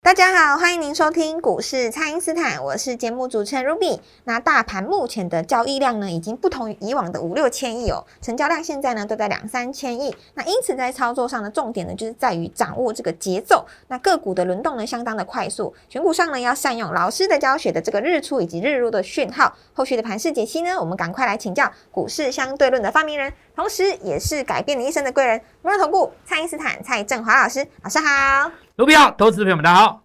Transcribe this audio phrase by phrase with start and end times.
[0.00, 3.98] 大家好，欢迎您收听股市蔡因斯坦，我是节目主持人 Ruby。
[4.24, 10.16] 那大盘目前的交易量呢，已经不同于以往的五六千亿哦，成交量现在呢都在两三千亿。
[10.34, 13.66] 那因此在操作上的重点呢，就是在于掌握这个节奏。
[13.88, 19.54] 那个股的轮动呢，相当的快速，选股上呢要善用老师的教学的这个日出以及日入的讯号。
[19.74, 27.66] 后续的盘势解析呢，我们赶快来请教股市相对论的发明人，同时也是改变你一生的贵人——摩尔投顾蔡因斯坦蔡振华老师。
[27.82, 28.67] 老师好。
[28.78, 30.04] 卢比奥，投资朋友们大家好。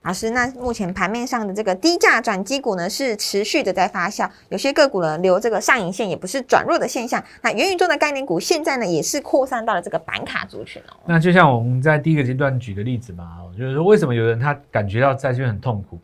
[0.00, 7.22] 老师，那目前盘面上的这个低价转机股呢，是持续的在发酵，有些个股呢留这个上影线，也不是转弱的现象。
[7.42, 10.96] 那元宇宙的概念股现在呢，也是扩散到了这个板卡族群哦。
[11.04, 16.00] 那就像我们在第一个阶段举的例子嘛，就是说为什么有人他感觉到在这边很痛苦，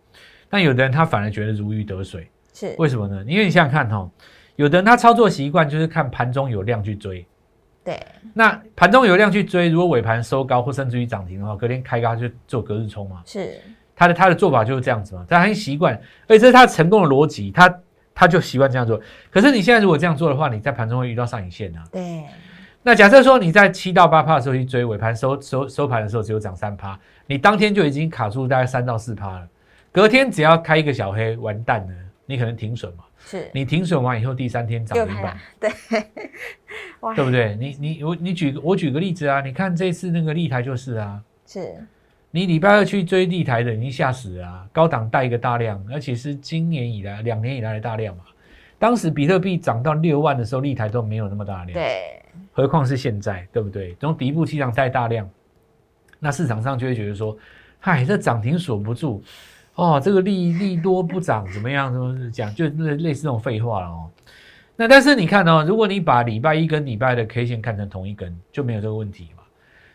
[0.51, 3.25] 但有的人他反而觉得如鱼得水，是为什么呢？
[3.27, 4.07] 因为你想想看哈，
[4.57, 7.27] 有的人他操作习惯就是看盘中有量去追。
[7.83, 7.99] 对，
[8.35, 13.23] 那盘中有量去追，如果尾盘收高或甚至于涨停的话，隔天开高就做隔日冲嘛。
[13.25, 13.59] 是，
[13.97, 15.95] 他的他的做法就是这样子嘛，他很习惯，
[16.29, 17.81] 而且这是他成功的逻辑，他
[18.15, 19.01] 他就习惯这样做。
[19.31, 21.83] 可是你现在如果这样做的话，你在盘中会遇到上影线啊。
[21.91, 22.25] 对，
[22.83, 29.49] 那假设说你在七到八趴的时候去追，尾盘收收收盘的时候只有涨三趴，你当天就已经卡住大概三到四趴了，
[29.91, 31.95] 隔天只要开一个小黑，完蛋了，
[32.27, 33.05] 你可能停损嘛。
[33.25, 35.71] 是你停损完以后，第三天涨停板，对，
[37.15, 37.55] 对不对？
[37.57, 41.87] 你你我你举我举个例子啊，你看这次那个立台就是啊，是
[42.31, 44.67] 你礼拜二去追立台的，已经吓死了啊！
[44.73, 48.25] 高档带一个大量，而且是今年以来两年以来的大量嘛。
[48.79, 53.95] 当时比特币涨到六万的时候，立台都没有那么大量，对，何况是现在，对不对？
[54.01, 55.29] 从底部起涨带大量，
[56.19, 57.37] 那市场上就会觉得说，
[57.79, 59.23] 嗨，这涨停锁不住。
[59.81, 61.91] 哦，这个利利多不涨怎么样？
[61.93, 62.55] 怎么讲？
[62.55, 64.11] 就类类似这种废话了哦。
[64.77, 69.43] 那但是你看哦，如果你把礼拜一跟礼拜的 K 线看成同一根，就没有这个问题嘛。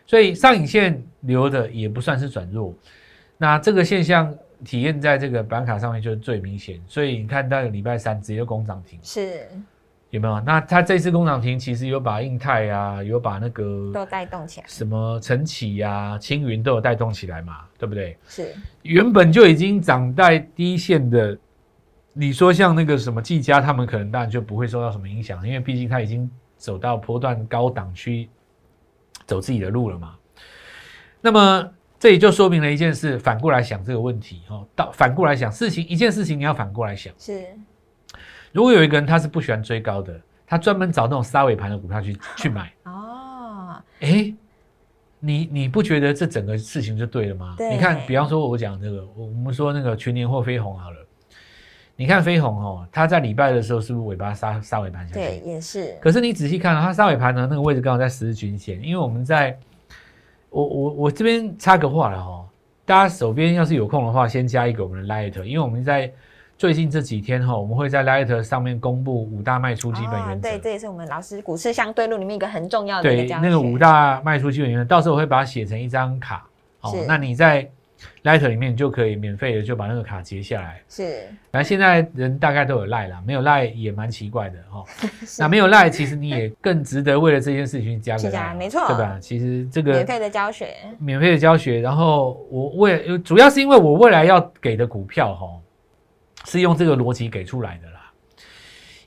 [0.06, 2.74] 所以上影线留的也不算是转弱。
[3.38, 4.32] 那这个现象
[4.64, 6.80] 体验在这个板卡上面就是最明显。
[6.86, 9.48] 所以你看到礼拜三直接攻涨停，是。
[10.16, 10.40] 有没有？
[10.40, 18.16] 那他这次工厂停其实有把印泰啊，有把那个都带动起来，什么晨起呀、青云都有带动起来嘛，对不对？
[18.26, 21.38] 是，原本就已经涨在低线的，
[22.12, 28.28] 你说像那个什么技嘉，他们可能当然就不会受到什么影响，因为毕竟他已经走到波段高档区，
[29.26, 30.16] 走自己的路了嘛。
[31.20, 37.44] 那么这也就说明了一件事，反过来想这个问题哦，到反过来想事情，一件事情你要反过来想是。
[38.56, 44.32] 如果有一个人他是不喜欢追高的，他专门找那种杀尾盘的股票去 去买哦，哎，
[45.20, 47.54] 你你不觉得这整个事情就对了吗？
[47.58, 50.96] 你看，比方说我讲这个，我们说那个全年货飞鸿好了，
[51.96, 55.20] 你看飞鸿哦，它在礼拜的时候是不是尾巴杀杀尾盘下去？
[55.20, 55.94] 对，也是。
[56.00, 59.54] 可是你仔细看，它杀尾盘呢，那个位置刚好在十日均线，因为我们在，
[60.48, 62.42] 我我我这边插个话了哈，
[62.86, 66.10] 大家手边要是有空的话，先加一个我们的 Light，因为我们在。
[66.58, 70.48] 最近这几天哈，我们会在 Light 上面公布五大卖出基本原则。
[70.48, 73.02] 对，这也是我们老师股市相对论里面一个很重要的。
[73.02, 76.48] 对，那个五大卖出基本原则，到时候我会把它写成一张卡。
[76.80, 77.68] 哦，那你在
[78.24, 80.80] Light 里面就可以免费的就把那个卡截下来。
[80.88, 81.28] 是。
[81.52, 84.82] 反正现在人大概都有赖啦，没有赖也蛮奇怪的哈。
[85.38, 89.18] 那没有赖，其实你也更值得为了这件事情加个 赖，没错，对吧？
[89.20, 95.46] 其实这个免费的教学，免费的教学，然后我为主要是因为我未来要给的股票哈。
[96.46, 98.10] 是用这个逻辑给出来的啦，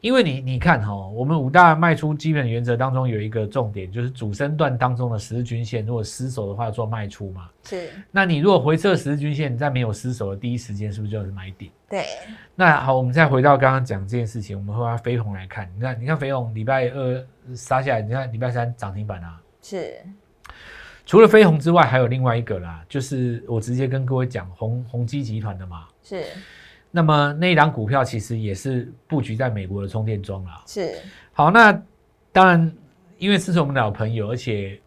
[0.02, 7.50] 因为你你看哈，我们五大卖出基本原则当中有一个重点，就是主升段当中的十日均线，如果失守的话做卖出嘛。
[7.64, 7.90] 是。
[8.12, 11.72] 那你如果回撤十日均线，你在没有失守的第一时间，是不是就是买点？
[11.90, 12.06] 对。
[12.56, 15.69] 那好，我们再回到刚刚讲这件事情，我们会把飞鸿来看。
[15.75, 17.25] 你看，你看飞鸿礼拜二
[17.56, 19.42] 杀下来，你看礼拜三涨停板啊。
[19.62, 19.96] 是。
[21.06, 25.88] 除了飞鸿之外，还有另外一个啦，就是我直接跟各位讲，宏宏基集团的嘛。
[26.04, 26.24] 是。
[26.91, 30.63] 那么那一档股票其实也是布局在美国的充电桩啦。
[30.65, 30.95] 是，
[31.31, 31.71] 好，那
[32.31, 32.71] 当然，
[33.18, 34.80] 因为这是我们老朋友，而且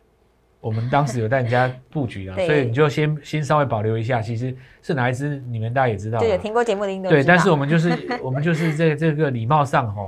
[0.60, 4.20] 我们当时有带人家布局啊， 所以你就先先稍微保留一下。
[4.20, 7.22] 其实是哪一支，你们大家也知道，对，听过节目的应该对。
[7.22, 7.90] 但是我们就是
[8.22, 10.02] 我们就是在这个礼貌上哈，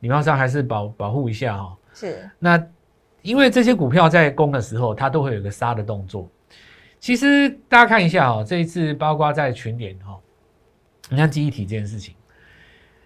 [0.00, 1.76] 礼貌上还是保保护一下哈。
[1.94, 2.62] 是，那
[3.22, 6.28] 因为这些股票在攻的时候，它都会有个杀的动作。
[7.00, 10.18] 其实大家看一下哈，这一次包括在群联哈。
[11.12, 12.14] 你看记忆体这件事情，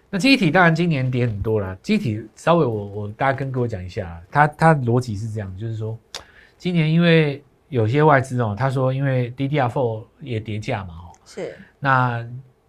[0.09, 1.75] 那记忆体当然今年跌很多了。
[1.81, 5.97] 记忆体稍微我我大家跟各位讲一下，它它逻辑是这样，就是说
[6.57, 12.25] 今年因为有些外资哦，他说因为 DDR4 也跌价嘛哦，是那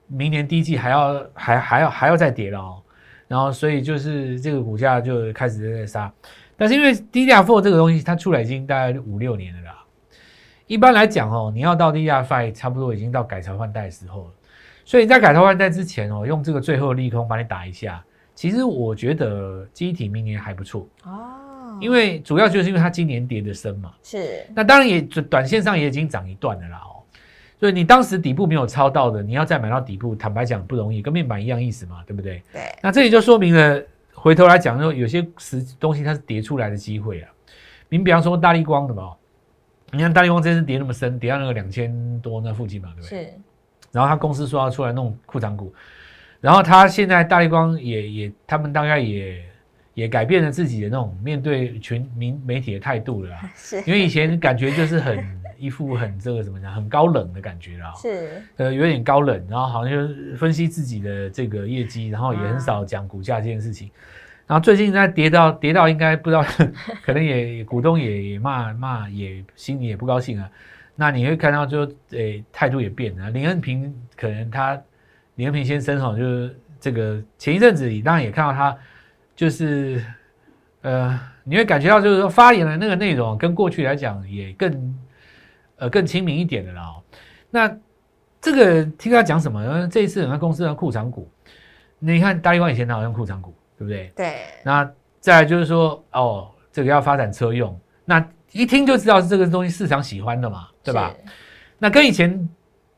[0.09, 2.83] 明年第一季还要还还要还要再跌了哦，
[3.29, 6.13] 然后所以就是这个股价就开始在杀，
[6.57, 9.85] 但是因为 DDR4 这个东西它出来已经大概五六年了啦，
[10.67, 14.31] 一般来讲哦，你要到 DDR5 差不多已经到改朝换代的时候了。
[14.89, 18.03] 所以在改头换代之前哦，用这个最后利空把你打一下。
[18.35, 23.93] 其实我觉得机体明年还不错哦，因为主要就是因为它今年跌的深嘛。
[24.03, 24.47] 是。
[24.55, 27.05] 那当然也短线上也已经涨一段了啦哦。
[27.61, 32.43] 所以你当时底部没有抄到的，你要再买到底部，坦白讲不容易，跟面板一样意思嘛，对不对？
[32.51, 32.63] 对。
[32.83, 33.83] 那这也就说明了，
[34.15, 37.29] 回头来讲说，有些时东西它是跌出来的机会啊。
[37.91, 39.13] 你比方说大力光的嘛，
[39.91, 43.25] 你看大力光这次跌那么深，跌到那个两千多那附近嘛，对不对？
[43.25, 43.35] 是。
[43.91, 45.73] 然后他公司说要出来弄库藏股，
[46.41, 49.43] 然后他现在大力光也也，他们大概也
[49.95, 55.19] 也改变了自己的那种面对全民媒体的态度了， 是，因为以前感觉就是很
[55.59, 63.91] 一副很这个怎么讲，很高冷的感觉啦，是，呃，有点高冷，然后好像就分析自己的这个业绩，然后也很少讲股价这件事情，
[64.47, 66.45] 然后最近在跌到跌到应该不知道，
[67.03, 70.49] 可能也股东也也骂骂，也心里也不高兴啊。
[71.01, 73.31] 那你会看到，就诶态度也变了。
[73.31, 74.77] 林恩平可能他
[75.37, 78.77] 林恩平先生哈，就是这个前一阵子，你当然也看到他，
[79.37, 80.05] 就是
[80.83, 84.99] 呃，你会感觉到就是说发言的那个内容跟过去来讲也更
[85.77, 86.97] 呃更亲民一点的啦。
[87.49, 87.79] 那
[88.41, 89.87] 这个听他讲什么？
[89.87, 91.31] 这一次很多公司的库藏股，
[92.01, 94.13] 你看大力光以前他好像库藏股，对不对？
[94.17, 94.35] 对。
[94.65, 94.91] 那
[95.21, 98.29] 再来就是说，哦，这个要发展车用，那。
[98.53, 101.15] 一听就知道是这个东西市场喜欢的嘛，对吧？
[101.79, 102.31] 那跟以前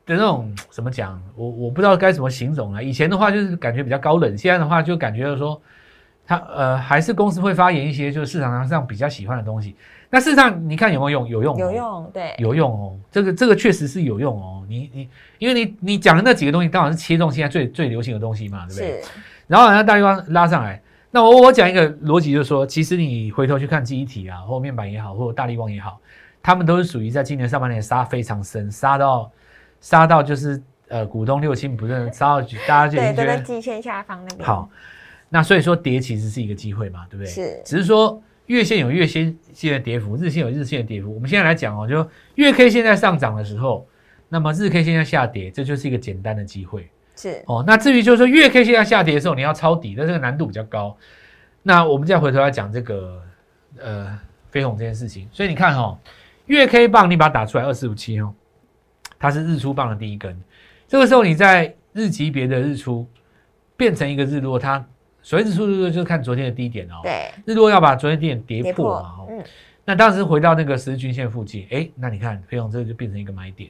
[0.05, 2.81] 的那种怎么讲，我我不知道该怎么形容啊。
[2.81, 5.61] 以前的话就是感觉比较高冷，现在的话就感觉说，
[6.25, 9.75] 他呃还是公司会发言一些就是市场上比较喜欢的东西。
[10.09, 11.29] 那事实上你看有没有用？
[11.29, 12.99] 有用，有用，对，有用哦。
[13.11, 14.65] 这个这个确实是有用哦。
[14.67, 19.01] 你你因为你你讲的那几个东西，刚好是切中现在最最流行的东西嘛，对不对？
[19.47, 20.81] 然后让大地方拉上来。
[21.13, 25.99] 那我我讲一个逻辑，就是说，其实你回头去看记忆体啊，或面板也好，或者大力光也好，
[26.41, 29.29] 他们都是属于在今年上半年杀非常深，杀到
[29.81, 34.47] 杀到就是呃股东六亲不认，杀到大家就对都在季线下方那边。
[34.47, 34.69] 好，
[35.27, 37.27] 那所以说跌其实是一个机会嘛，对不对？
[37.29, 41.13] 是，只是说月线有月线线的跌幅，日线有日线的跌幅。
[41.13, 43.85] 我们现在来讲哦，就月 K 线在上涨的时候，
[44.29, 46.89] 那么日 K 线在下跌，这就是一个简单的机会。
[47.21, 50.97] 是哦，那至于就是说月 K 线要下跌的时候，你要抄底，那这个难度比较高。
[51.61, 53.21] 那我们再回头来讲这个
[53.79, 54.19] 呃
[54.49, 55.95] 飞鸿这件事情，所以你看哈，
[56.47, 58.33] 月 K 棒你把它打出来二四五七哦，
[59.19, 60.35] 它是日出棒的第一根，
[60.87, 63.07] 这个时候你在日级别的日出
[63.77, 64.83] 变成一个日落，它
[65.21, 69.43] 所谓日出日落就是看昨天的低点哦，对，日落要把昨天低点跌破嘛，嗯，
[69.85, 73.69] 那当时回到那个十日均线附近，哎，那你看飞鸿这个就变成一个买点。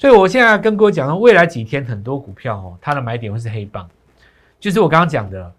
[0.00, 3.86] 所以我现在跟各位讲说，未来几天很多股票哦，它的买点会是黑棒，
[4.58, 5.52] 就是我刚刚讲的，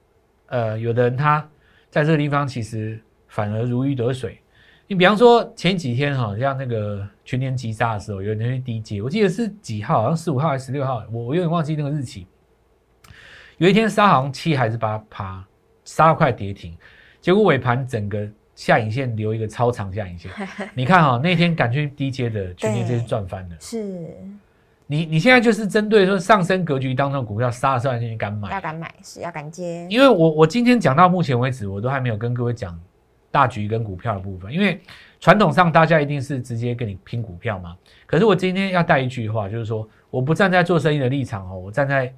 [0.47, 1.47] 呃，有的人他
[1.91, 4.41] 在这个地方其实反而如鱼得水。
[4.87, 12.25] 你比方说前几天哈，像那个全年急杀的时候，有人去低接，我记得是几号，好像十五号还是十六号，我我有点忘记那个日期。
[13.59, 15.45] 有一天杀好像七还是八趴，
[15.85, 16.75] 杀到快跌停，
[17.19, 18.27] 结果尾盘整个。
[18.61, 20.29] 下影线留一个超长下影线，
[20.75, 23.55] 你看哈，那天敢去低阶的，全年这是赚翻了。
[23.59, 24.15] 是，
[24.85, 28.51] 你你现在就是针对说上升格局当中的股票杀了上来，你敢买？
[28.51, 29.87] 要敢买是要敢接。
[29.89, 32.79] 因为我我今天讲到目前为止，我都还没有跟各位讲
[33.31, 34.79] 大局跟股票的部分，因为
[35.19, 37.75] 传统上大家一定是直接跟你拼股票嘛。
[38.05, 42.13] 可是我今天要带一句话，就是说我不站在做生意的立场哦，我站在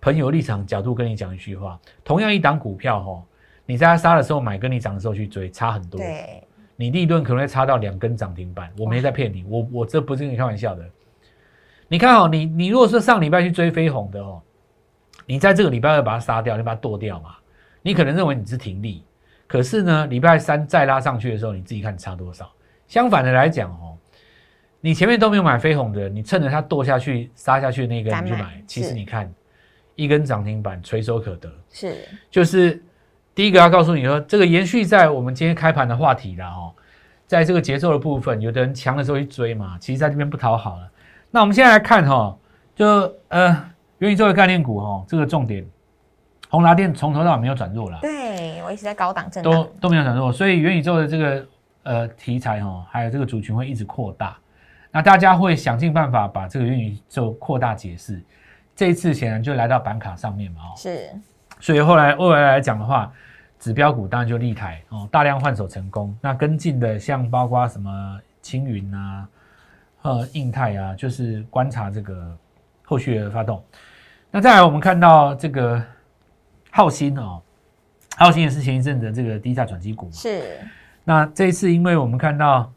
[0.00, 3.24] 朋友立场角度跟你讲一句话，同样一档股票哈。
[3.70, 6.00] 你在它杀的时候买，跟你涨的时候去追，差很多。
[6.00, 6.42] 对，
[6.74, 8.68] 你利润可能会差到两根涨停板。
[8.76, 10.84] 我没在骗你，我我这不是跟你开玩笑的。
[11.86, 14.42] 你看哦，你你如果说上礼拜去追飞鸿的哦，
[15.24, 17.36] 你在这个礼拜二把它杀掉，你把它剁掉嘛，
[17.80, 19.04] 你可能认为你是停利，
[19.46, 22.50] 可是呢，礼拜三再拉上去的时候，你自己看差多少。
[22.88, 23.96] 相反的来讲哦，
[24.80, 29.32] 你前面都没有买飞鸿的，你趁着它剁下去杀下去那根你去买，其实你看
[29.94, 31.94] 一根涨停板垂手可得，是
[32.32, 32.82] 就是。
[33.40, 36.74] 第一个要告诉你说，这个延续在我们今天开盘的话题了哦，
[37.26, 40.86] 在这个节奏的部分，有的人强的时候去追嘛，其实在这边不讨好了。
[41.30, 42.36] 那我们现在来看哈，
[42.76, 42.86] 就
[43.28, 43.46] 呃
[43.96, 45.64] 元宇宙的概念股哈，这个重点，
[46.50, 51.46] 宏达电从头到尾没有转弱了，对我一直在高档震都都没有转弱，所以元宇宙的这个
[51.84, 54.36] 呃题材哈，还有这个族群会一直扩大，
[54.90, 58.22] 那大家会想尽办法把这个元宇宙扩大解释。
[58.76, 61.08] 这一次显然就来到板卡上面嘛，哦，是。
[61.58, 63.10] 所以后来未来来讲的话，
[63.60, 66.16] 指标股当然就立台哦，大量换手成功。
[66.20, 69.28] 那跟进的像包括什么青云啊、
[70.02, 72.36] 呃印泰啊，就是观察这个
[72.82, 73.62] 后续的发动。
[74.30, 75.80] 那再来，我们看到这个
[76.70, 77.42] 浩鑫哦，
[78.16, 80.12] 浩鑫也是前一阵的这个低价转机股嘛。
[80.12, 80.58] 是
[81.04, 82.72] 那这一次，因为我们看到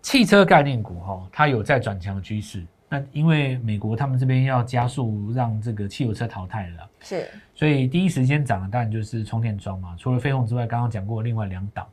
[0.00, 2.64] 汽车概念股哈、它有在转强的趋势。
[2.88, 9.94] 那因为美国他们这边要加速让这个汽油车淘汰了，是所以第一时间涨的当然就是充电桩嘛。
[9.98, 11.86] 除了飞鸿之外，刚刚讲过另外两档。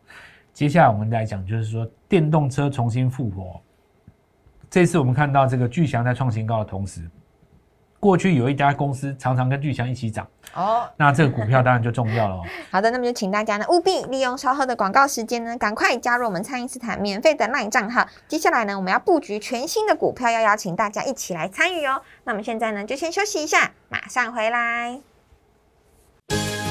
[0.54, 3.60] 接下来我们来讲，就是说电动车重新复活。
[4.70, 7.02] 这次我们看到这个巨翔在创新高的同时，
[8.00, 10.88] 过去有一家公司常常跟巨翔一起涨，哦。
[10.98, 12.44] 那这个股票当然就重要了哦。
[12.70, 18.06] 好的，那么就请大家呢务必利用稍后的广告时间呢，赶快加入我们蔡因斯坦免费的 LINE 账号。
[18.28, 22.02] 接下来呢，我们要布局全新的股票，要邀请大家一起来参与哦。
[22.26, 25.00] 那么现在呢，就先休息一下，马上回来。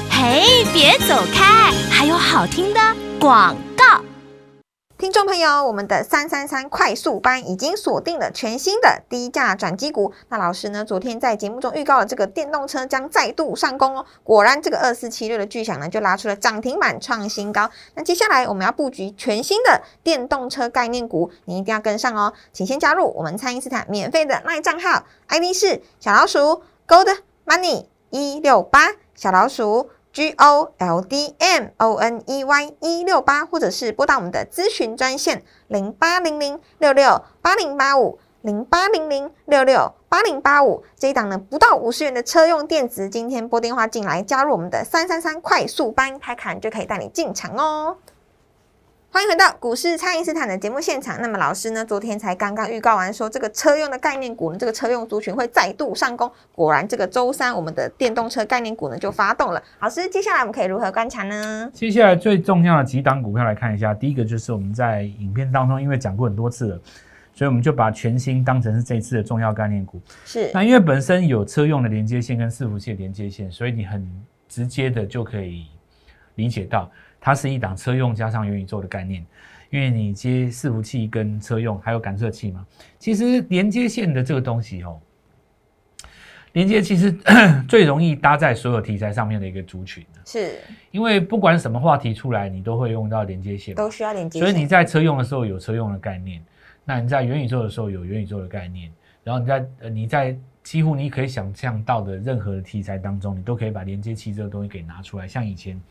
[0.09, 2.79] 嘿，别走开，还有好听的
[3.19, 3.74] 广告。
[5.05, 10.11] 听众朋友，我们的三三三快速班已经锁定了全新的低价转机股。
[10.29, 14.03] 那老师呢，昨天在节目中预告了这个电动车将再度上攻哦。
[14.23, 17.69] 果然，这个二四七六的巨响呢，就拉出了涨停板创新高。
[17.93, 22.33] 那接下来我们要布局全新的电动车概念股，你一定要跟上哦。
[22.51, 29.91] 请先加入我们蔡因斯坦免费的 LINE 账号，ID 是小老鼠 Gold Money 一六八小老鼠。
[30.15, 40.85] G O L D M O N E Y 一六八，或者是拨打我们的咨询专线零八零零六六八零八五零八零零六六八零八五。
[40.97, 47.97] 这一档呢不到五十元的车用电子，今天拨电话进来加入我们的三三三快速班，开卡就可以带你进场哦。
[49.15, 51.21] 欢迎回到股市，蔡因斯坦的节目现场。
[51.21, 56.29] 那么老师呢，昨天才刚刚预告完说，这个车用的概念股呢，这个车用族群会再度上攻。
[56.51, 59.63] 果然，这个周三我们的电动车概念股呢就发动了。
[59.79, 61.71] 老师，接下来我们可以如何观察呢？
[61.73, 66.81] 接下来最重要的几档股票来看一下，第一个就是我们在影片当中因为讲过很多次了，
[67.33, 70.01] 所以我们就把全新当成是这一次的重要概念股。
[70.25, 74.05] 是那因为本身有车用的连接线跟伺服器的连接线，所以你很
[74.49, 75.67] 直接的就可以
[76.35, 76.91] 理解到，
[77.25, 79.25] 它是一档车用加上元宇宙的概念。
[79.71, 82.63] 因为你接伺服器跟车用还有感测器嘛，
[82.99, 85.01] 其实连接线的这个东西哦，
[86.53, 87.11] 连接其实
[87.67, 90.59] 最容易搭在所有题材上面的一个族群是，
[90.91, 94.47] 因为不管什么话题出来，你都会用到连接线，都需要连接线。
[94.47, 96.41] 所以你在车用的时候有车用的概念，
[96.85, 98.89] 那你在元宇宙的时候有元宇宙的概念，
[99.23, 105.27] 然后你在呃你在几乎你可以想象到的任何的题材当中，你都可以把连接器这个东西给拿出来。
[105.27, 105.81] 像以前，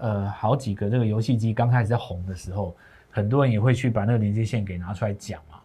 [0.00, 2.74] 呃，好几个这个游戏机刚开始在红的时候，
[3.10, 5.58] 很多人也会去把那个连接线给拿出来讲嘛。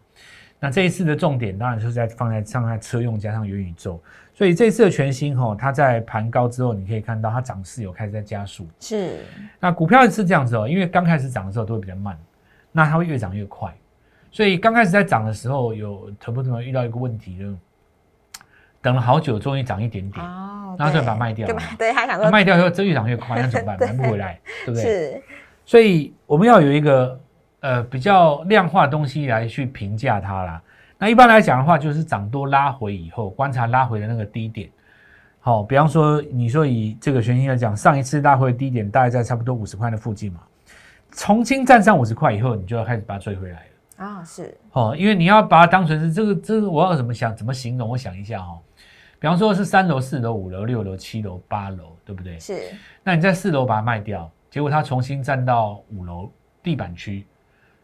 [0.60, 4.00] 那这一次的重点当然就是在放在上在车用加上元宇宙，
[4.32, 8.66] 所以这次的全新哦，它在盘高之后，你可以看到它涨势有开始在加速。
[8.80, 9.18] 是，
[9.60, 12.18] 那股票是这样子哦，因为刚开始涨的时候都会比较慢，
[12.72, 13.74] 那它会越涨越快，
[14.30, 17.54] 所以刚开始在涨的时候，有投资朋友遇到一个问题，就
[18.84, 23.78] 等了好久，终于涨一点点，哦然后就把它卖掉了对他想那说卖掉以后，这越涨越快，那怎么办？
[23.80, 24.82] 买不回来，对不对？
[24.82, 25.22] 是
[25.64, 27.18] 所以我们要有一个
[27.60, 30.62] 呃比较量化的东西来去评价它啦。
[30.98, 34.68] 那一般来讲的话，就是涨多拉回以后，观察拉回的那个低点。
[35.40, 40.40] 好、比方说你说以这个全新来讲，上一次拉回的低点大概在差不多五十块的附近嘛，
[41.12, 43.66] 重新站上五十块以后，你就要开始把它追回来了。
[43.96, 47.88] 啊、是哦，因为你要把它当成是这个这个，我要怎么想怎么形容？
[47.88, 48.58] 我想一下哈、哦，
[49.18, 52.38] 比方说是三楼、四楼、五楼、六楼、七楼、八楼，对不对？
[52.38, 52.62] 是
[53.02, 56.30] 那你在四楼把它卖掉，结果它重新站到五楼
[56.62, 57.24] 地板区，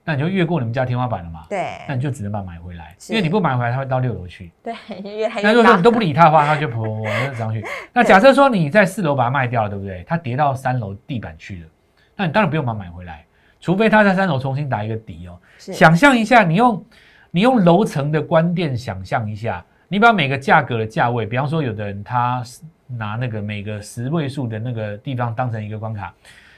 [0.04, 1.46] 那你就越过你们家天花板了嘛？
[1.48, 4.50] 对那你就只能把它买回来，因为你不买回来，它会到六楼去。
[4.62, 4.74] 对，
[5.04, 7.64] 越来越那如果说你都不理它的话，它就噗噗噗上去。
[7.94, 10.02] 那假设说你在四楼把它卖掉了，对不对？
[10.08, 11.68] 它跌到三楼地板去了，
[12.16, 13.24] 那你当然不用把它买回来，
[13.60, 15.38] 除非他在三楼重新打一个底哦。
[15.58, 16.84] 想象一下，你用
[17.30, 22.42] 你用楼层的观点想象一下，你把每个价格的价位，比方说有的人他
[22.86, 26.12] 拿那个每个十位数的那个地方当成一个关卡，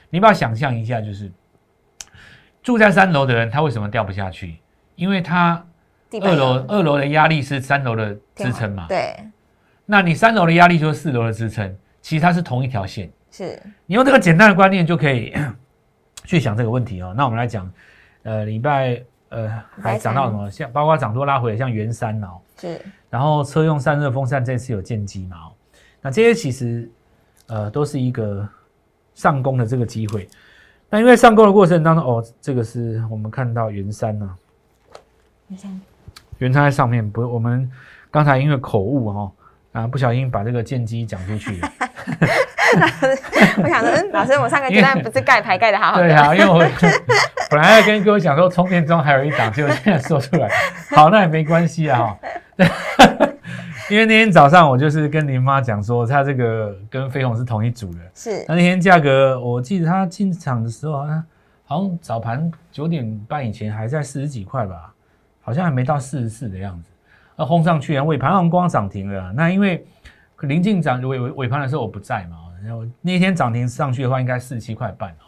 [0.08, 1.30] 你把它想象一下，就是
[2.62, 4.56] 住在三楼的人，他为什么掉不下去？
[4.94, 5.64] 因为他
[6.20, 9.16] 二楼二楼的压力是三楼的支撑嘛，对，
[9.86, 13.10] 那你三楼的压力就是四楼的支撑，其实它是同一条线。
[13.30, 15.34] 是你用这个简单的观念就可以
[16.24, 17.14] 去想这个问题哦。
[17.16, 17.70] 那我们来讲，
[18.22, 19.50] 呃，礼拜呃
[19.80, 20.50] 还讲到什么？
[20.50, 25.52] 像包括涨多拉回，像元山哦，是然后车用散热风扇这次有见机嘛哦，
[26.00, 26.90] 那这些其实
[27.46, 28.48] 呃都是一个
[29.14, 30.28] 上攻的这个机会。
[30.88, 34.36] 那因为上攻的过程当中，哦，这个是我们看到元山呢、
[35.48, 35.80] 元山
[36.38, 37.70] 元山在上面，不，我们
[38.10, 39.32] 刚才因为口误哈、哦，
[39.72, 41.72] 啊，不小心把这个剑机讲出去了。
[43.62, 46.58] 我想说，嗯 老师，我上个阶段不是盖牌盖的好好的，对啊，因为我
[47.50, 50.48] 本来要跟各位讲说充电桩还有一档，结果现在说出来，
[50.96, 52.18] 好，那也没关系啊哈。
[53.90, 58.44] 因为那天早上我就是跟林妈讲说，她这个跟飞鸿是同一组的，是。
[58.48, 61.24] 那那天价格我记得她进场的时候好像
[61.66, 64.94] 好像早盘九点半以前还在四十几块吧，
[65.42, 66.88] 好像还没到四十四的样子，
[67.36, 69.32] 那轰上去啊，尾盘好像光涨停了啊。
[69.34, 69.84] 那因为
[70.42, 75.24] 临近涨尾尾尾盘的时候我不在嘛，然后那天涨停上去的话应该四十七块半哦。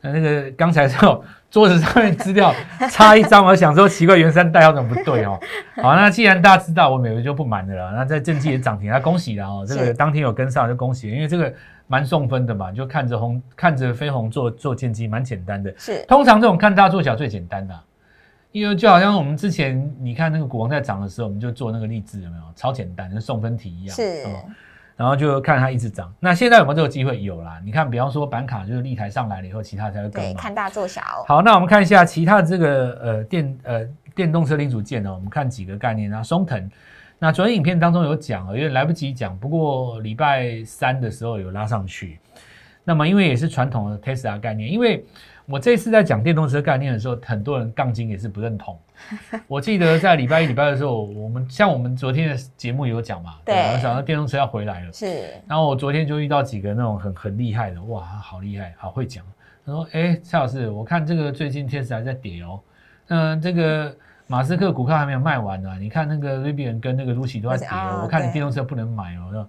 [0.00, 2.54] 那那个刚才之后 桌子上面资料
[2.90, 5.38] 差一张，我想说奇怪，元山代号怎么不对哦？
[5.82, 7.90] 好，那既然大家知道，我美国就不瞒的了。
[7.92, 9.64] 那在正绩也涨停，那恭喜了哦。
[9.66, 11.52] 这个是当天有跟上就恭喜，因为这个
[11.88, 15.74] 蛮送分的嘛，就看着红看着飞鸿做做剑机，蛮简单的。
[15.76, 17.82] 是通常这种看大做小最简单的啊、
[18.52, 22.42] 因为就好像我们之前你看那个股王在涨的时候，我们就做那个励志有没有？
[22.54, 23.96] 超简单，跟送分题一样。
[23.96, 24.44] 是哦
[24.98, 26.12] 然后就看它一直涨。
[26.18, 27.22] 那现在有没有这个机会？
[27.22, 27.60] 有啦。
[27.64, 30.40] 你看，比方说板卡就是立台上来了以后，其他才会跟对，嘛。
[30.40, 36.68] 看大做小，好，那我们看一下其他的这个呃电呃电动车零组件呢，我们看几个概念啊，松藤。
[37.20, 42.18] 那昨天影片当中有讲啊，因为来不及讲，不过礼拜三的时候有拉上去。
[42.82, 45.04] 那么因为也是传统的 Tesla 概念，因为
[45.48, 48.78] 我这次在讲电动车概念的时候，很多人杠精也是不认同。
[49.48, 54.92] 我记得在礼拜一、礼拜二的时候，我们像我们昨天的节目有讲嘛，对吧我想到电动车要回来了。
[54.92, 59.24] 是然后我昨天就遇到几个那种很很厉害的，哇，好厉害，好会讲。
[59.64, 62.60] 他说：“哎，蔡老师，我看这个最近天使还在跌哦，
[63.08, 63.94] 嗯、这个
[64.26, 69.48] 马斯克股票还没有卖完呢、你看那个 Rivian 跟那个 Lucy 都在跌啊哦，我看你对电动车不能买哦。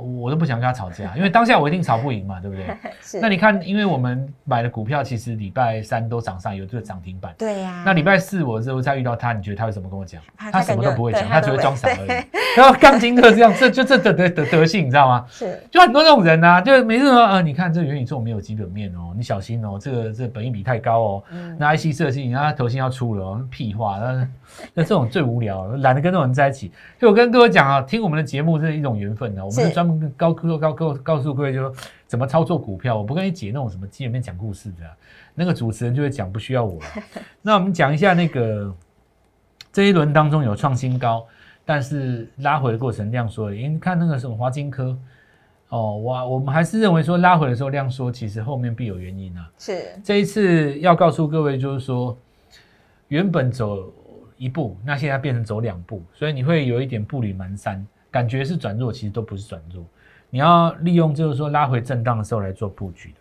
[0.00, 2.66] 我都不想跟他吵架，因为当下我一定吵不赢嘛，对不对？
[3.00, 7.34] 是，那你看，因为我们买的股票其实礼拜三都涨上，有这个涨停板。
[7.38, 10.20] 对呀，那礼拜四我之后再遇到他，你觉得他会怎么跟我讲？
[10.36, 12.26] 他他什么都不会讲，他只会装傻而已。
[12.56, 15.24] 然后钢筋就是这样，这就这德德德德性，你知道吗？
[15.28, 21.22] 是就很多这种人呐、啊，就每次说，呃，你看这个元宇宙没有基本面哦，你小心哦，这个这个本益比太高哦。
[21.30, 24.28] 嗯那 IC 设计，那头先要出了哦，屁话，那
[24.74, 26.70] 那这种最无聊，懒得跟这种人在一起。
[26.98, 31.72] 所以我跟各位讲啊，听我们的节目这是一种缘分的，我们是是专门跟高科告告告诉各位，就说
[32.06, 34.96] 怎么操作股票，我不跟你解那种什么基本面讲故事的啊、
[35.34, 36.86] 那个主持人就会讲，不需要我了。
[37.42, 38.74] 那我们讲一下那个
[39.72, 41.26] 这一轮当中有创新高，
[41.64, 44.96] 但是拉回的过程量缩了，因为你看那个什么华金科。
[45.68, 49.50] 哦，我我们还是认为说拉回的时候量缩，其实后面必有原因啊。
[49.58, 52.16] 是这一次要告诉各位，就是说，
[53.08, 53.92] 原本走
[54.36, 57.84] 一步，那现在变成走两步，所以你会有一点步履蹒跚，
[58.16, 59.84] 感觉是转弱，其实都不是转弱。
[60.30, 63.18] 你要利用就是说拉回震荡的时候来做布局的。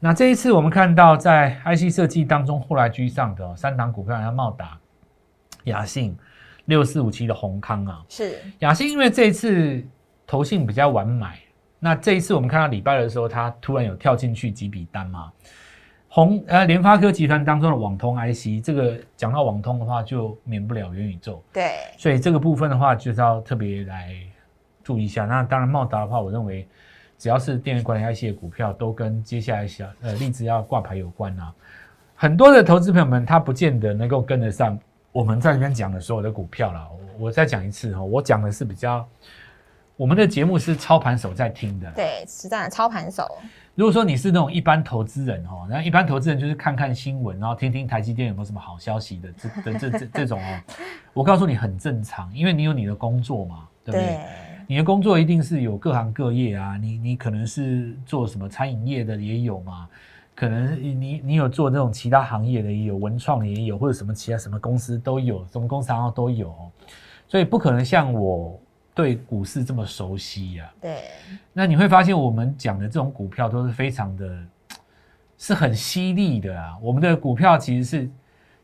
[0.00, 4.76] 那这一次我们看到在 IC 设计当中后来居上的、哦、三档股票，像茂达、
[5.64, 6.18] 雅信、
[6.64, 9.80] 六四五七的宏康啊，是雅信因为这一次
[10.26, 11.38] 投信比较晚买，
[11.78, 15.30] 那这一次我们看到礼拜的时候，它突然有跳进去几笔单嘛。
[16.08, 24.14] 红呃联发科集团当中的网通 IC，这个讲到网通的话，就免不了元宇宙，对所以这个部分的话，就是要特别来
[24.82, 25.26] 注意一下。
[25.26, 26.66] 那当然茂达的话，我认为
[27.18, 31.52] 只要是电源管理 IC 的股票，都跟接下来小呃例子要挂牌有关啊。
[32.14, 34.78] 很多的投资朋友们，他不见得能够跟得上
[35.12, 36.88] 我们在这边讲的所有的股票啦。
[36.90, 39.06] 我我再讲一次哈，我讲的是比较，
[39.98, 41.90] 我们的节目是操盘手在听的。
[41.90, 43.26] 对，实战的操盘手
[43.74, 50.60] 如果说你是那种一般投资人哦，那一般投资人就是看看新闻，然后听听台积电有没有什么好消息的这这这这这种哦，
[51.12, 54.06] 我告诉你很正常，因为你有你的工作嘛，对不对？
[54.06, 54.18] 对
[54.68, 59.88] 你的工作一定是有各行各业啊，你你可能是做什么餐饮业的也有嘛，
[60.36, 66.70] 可能你你有做这种其他行业的也有，文创的也有，或者什么其他什么公司都有，什么公司行号都有哦，
[67.26, 68.60] 所以不可能像我
[68.98, 71.04] 对股市这么熟悉呀、对
[71.52, 74.28] 那你会发现我们讲的这种股票都是非常的，
[75.38, 76.76] 是很犀利的啊。
[76.82, 78.10] 我们的股票其实是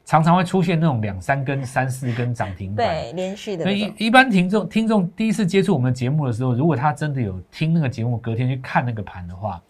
[0.04, 2.84] 常常会出现那种两三根、三四根涨停板。
[2.84, 9.62] 对，连续的所以一一般听众听众第一次接触我们节目的时候，如果他真的有听那个节目，隔天去看那个盘的话，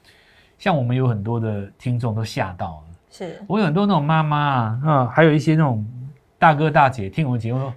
[0.59, 2.83] 像我们有很多的听众都吓到了。
[3.11, 5.87] 是我有很多那种妈妈啊，嗯，还有一些那种
[6.39, 7.75] 大哥大姐听我们节目说，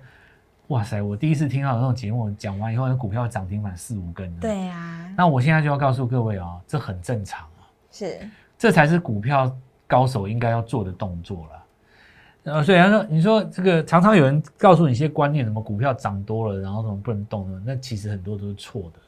[0.67, 4.33] 哇塞，我第一次听到那种节目讲完以后，那股票涨停板四五根。。
[4.37, 8.19] 对呀，那我现在就要告诉各位哦，这很正常啊，是
[8.57, 9.49] 这才是股票
[9.87, 12.53] 高手应该要做的动作了。
[12.53, 17.61] 呃，所以他说，你说这个常常有人告诉你一些观念，什么股票涨多了，然后什么不能动呢？
[17.65, 18.99] 那其实很多都是错的，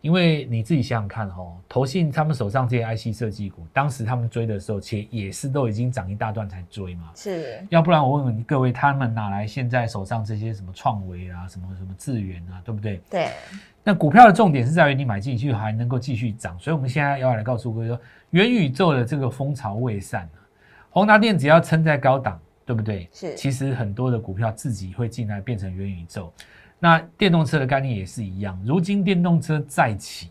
[0.00, 7.10] 因为你自己想想看哦，投信他们手上这些 IC 设计股，当时他们追的时候，其实也是都已经涨一大段才追嘛。
[7.16, 13.00] 是要不然我问问各位，他们哪来现在手上这些什么创维啊，什么什么智源啊，对不对？
[13.10, 13.30] 对，
[13.82, 20.38] 那股票的重点是在于你买进去还能够继续涨，所以我们现在要来告诉各位说，元宇宙的这个风潮未散啊，
[20.90, 23.08] 宏达电只要撑在高档，对不对？
[23.12, 26.32] 是其实很多的股票自己会进来变成元宇宙。
[26.78, 30.30] 那电动车的概念也是一样，如今电动车再起。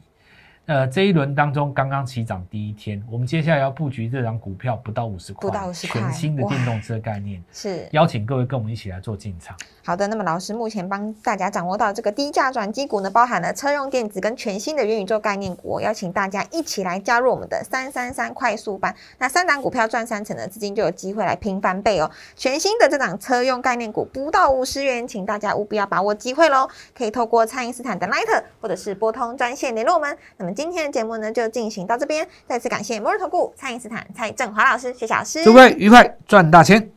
[0.67, 9.55] 呃，这一轮当中刚刚起涨第一天，我们接下来要布局这张股票不到五十块，不到五十块全新的哇电动车概念，是邀请各位跟我们一起来做进场。
[9.85, 18.93] 好的，那么老师目前帮大家掌握到这个低价转机股呢，包含了车用电子跟全新的元宇宙概念股，邀请大家一起来加入我们的三三三快速班。
[19.19, 22.11] 那三档股票赚三成的资金就有机会来拼翻倍哦。
[22.35, 26.67] 全新的这档车用概念股不到五十元，请大家务必要把握机会喽！
[26.93, 30.17] 可以透过蔡因斯坦的 Line 或者是拨通专线联络我们。
[30.35, 35.43] 那么今天的节目呢就进行到这边，再次感谢摩尔投顾蔡因斯坦蔡振华老师、谢小老师。
[35.43, 36.89] 祝各位愉快赚大钱！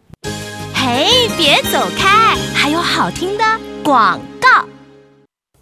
[0.75, 3.45] 嘿，别走开，还有好听的
[3.85, 4.30] 广告。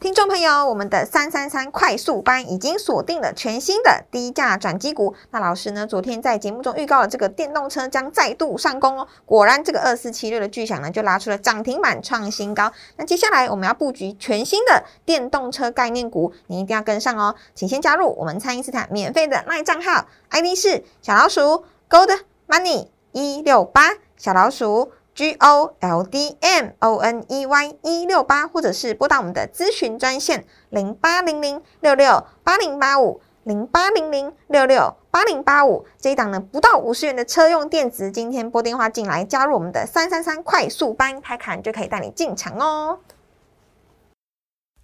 [0.01, 5.13] 听众朋友，我们的三三三快速班已经锁定了全新的低价转机股。
[5.33, 9.09] 那老师呢，昨天在节目中预告了这个电动车将再度上攻哦。
[9.27, 12.71] 果然，这个二四七六的巨响呢，就拉出了涨停板创新高。
[12.95, 17.35] 那接下来我们要布局全新的电动车概念股，你一定要跟上哦。
[17.57, 24.93] 请先加入我们蔡因斯坦免费的 LINE 账号，ID 是小老鼠 Gold Money 一六八小老鼠。
[25.19, 35.85] G O L D M O N E Y 一六八，或者是拨打我们的咨询专线零八零零六六八零八五零八零零六六八零八五。
[35.99, 43.01] 这一档呢不到五十元的车用电子，今天拨电话进来加入我们的三三三快速班，开卡就可以带你进场哦。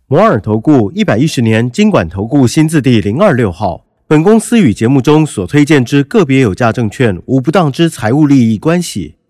[0.09, 3.85] 摩尔投顾一百一十年经管投顾新字第零二六号。
[4.09, 9.15] 本公司与节目中所推荐之个别有价证券无不当之财务利益关系。